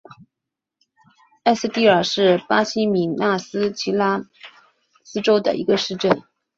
[1.43, 4.23] 埃斯蒂瓦是巴西米纳斯吉拉
[5.03, 6.23] 斯州的一个市镇。